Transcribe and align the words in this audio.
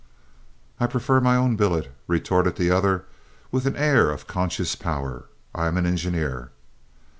"I 0.79 0.87
prefer 0.87 1.21
my 1.21 1.35
own 1.35 1.55
billet," 1.55 1.91
retorted 2.07 2.55
the 2.55 2.71
other 2.71 3.05
with 3.51 3.67
an 3.67 3.75
air 3.75 4.09
of 4.09 4.25
conscious 4.25 4.73
power. 4.73 5.25
"I 5.53 5.67
am 5.67 5.77
an 5.77 5.85
engineer!" 5.85 6.49